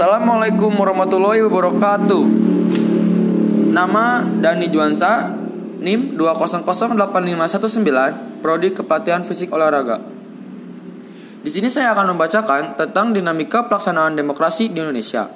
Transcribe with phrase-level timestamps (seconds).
[0.00, 2.24] Assalamualaikum warahmatullahi wabarakatuh.
[3.68, 5.28] Nama Dani Juansa,
[5.76, 10.00] NIM 2008519, Prodi Kepatihan Fisik Olahraga.
[11.44, 15.28] Di sini saya akan membacakan tentang dinamika pelaksanaan demokrasi di Indonesia.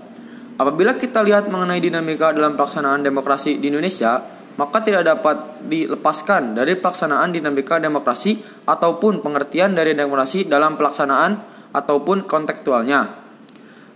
[0.56, 4.16] Apabila kita lihat mengenai dinamika dalam pelaksanaan demokrasi di Indonesia,
[4.56, 12.24] maka tidak dapat dilepaskan dari pelaksanaan dinamika demokrasi ataupun pengertian dari demokrasi dalam pelaksanaan ataupun
[12.24, 13.23] kontekstualnya.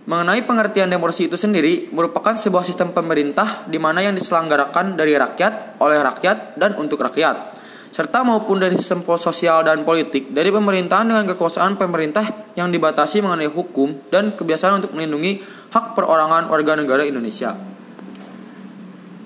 [0.07, 5.81] Mengenai pengertian demokrasi itu sendiri merupakan sebuah sistem pemerintah di mana yang diselenggarakan dari rakyat,
[5.81, 11.25] oleh rakyat, dan untuk rakyat, serta maupun dari sistem sosial dan politik dari pemerintahan dengan
[11.33, 15.41] kekuasaan pemerintah yang dibatasi mengenai hukum dan kebiasaan untuk melindungi
[15.73, 17.57] hak perorangan warga negara Indonesia.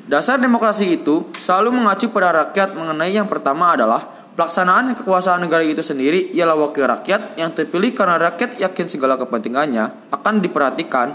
[0.03, 5.85] Dasar demokrasi itu selalu mengacu pada rakyat mengenai yang pertama adalah Pelaksanaan kekuasaan negara itu
[5.85, 11.13] sendiri ialah wakil rakyat yang terpilih karena rakyat yakin segala kepentingannya akan diperhatikan.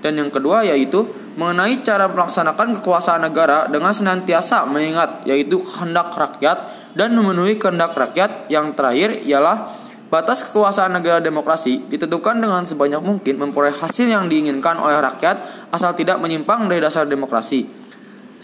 [0.00, 1.04] Dan yang kedua yaitu
[1.36, 6.56] mengenai cara melaksanakan kekuasaan negara dengan senantiasa mengingat yaitu kehendak rakyat
[6.96, 8.48] dan memenuhi kehendak rakyat.
[8.48, 9.68] Yang terakhir ialah
[10.08, 15.92] batas kekuasaan negara demokrasi ditentukan dengan sebanyak mungkin memperoleh hasil yang diinginkan oleh rakyat asal
[15.92, 17.84] tidak menyimpang dari dasar demokrasi.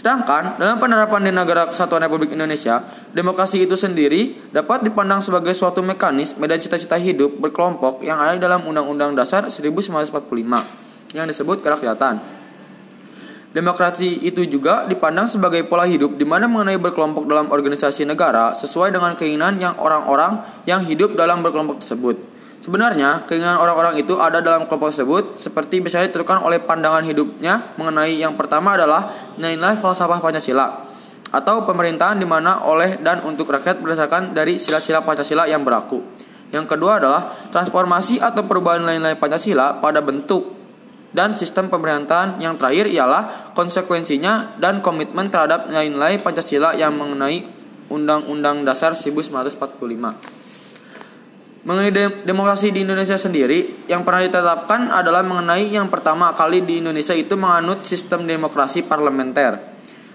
[0.02, 2.82] Sedangkan dalam penerapan di negara kesatuan Republik Indonesia,
[3.12, 8.64] demokrasi itu sendiri dapat dipandang sebagai suatu mekanisme dan cita-cita hidup berkelompok yang ada dalam
[8.64, 12.20] Undang-Undang Dasar 1945 yang disebut kerakyatan.
[13.52, 18.96] Demokrasi itu juga dipandang sebagai pola hidup di mana mengenai berkelompok dalam organisasi negara sesuai
[18.96, 22.16] dengan keinginan yang orang-orang yang hidup dalam berkelompok tersebut.
[22.64, 28.16] Sebenarnya, keinginan orang-orang itu ada dalam kelompok tersebut seperti bisa ditentukan oleh pandangan hidupnya mengenai
[28.16, 30.91] yang pertama adalah nilai falsafah Pancasila
[31.33, 36.05] atau pemerintahan di mana oleh dan untuk rakyat berdasarkan dari sila-sila Pancasila yang berlaku.
[36.52, 40.53] Yang kedua adalah transformasi atau perubahan nilai-nilai Pancasila pada bentuk
[41.16, 47.48] dan sistem pemerintahan yang terakhir ialah konsekuensinya dan komitmen terhadap nilai-nilai Pancasila yang mengenai
[47.88, 49.32] Undang-Undang Dasar 1945.
[51.62, 51.94] Mengenai
[52.26, 57.38] demokrasi di Indonesia sendiri, yang pernah ditetapkan adalah mengenai yang pertama kali di Indonesia itu
[57.38, 59.72] menganut sistem demokrasi parlementer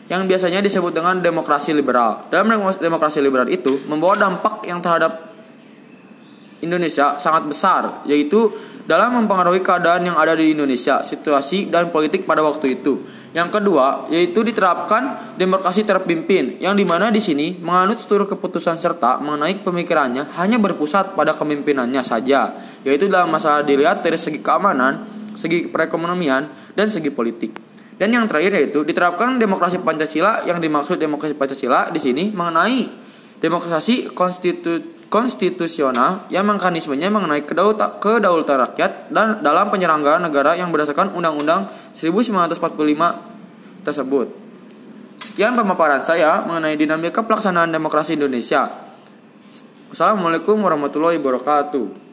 [0.07, 2.27] yang biasanya disebut dengan demokrasi liberal.
[2.31, 2.47] Dalam
[2.79, 5.27] demokrasi liberal itu membawa dampak yang terhadap
[6.63, 8.49] Indonesia sangat besar, yaitu
[8.87, 13.03] dalam mempengaruhi keadaan yang ada di Indonesia, situasi dan politik pada waktu itu.
[13.35, 19.19] Yang kedua, yaitu diterapkan demokrasi terpimpin, yang di mana di sini menganut seluruh keputusan serta
[19.19, 22.55] mengenai pemikirannya hanya berpusat pada kepemimpinannya saja,
[22.87, 25.03] yaitu dalam masalah dilihat dari segi keamanan,
[25.35, 27.66] segi perekonomian, dan segi politik.
[27.97, 32.85] Dan yang terakhir yaitu diterapkan demokrasi Pancasila yang dimaksud demokrasi Pancasila di sini mengenai
[33.41, 41.71] demokrasi konstitu konstitusional yang mekanismenya mengenai kedaulatan rakyat dan dalam penyelenggaraan negara yang berdasarkan Undang-Undang
[41.95, 44.27] 1945 tersebut.
[45.17, 48.67] Sekian pemaparan saya mengenai dinamika pelaksanaan demokrasi Indonesia.
[49.89, 52.06] Wassalamualaikum warahmatullahi wabarakatuh.